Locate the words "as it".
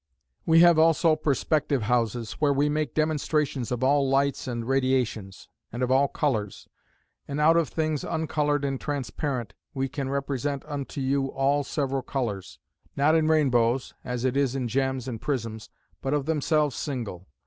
14.03-14.35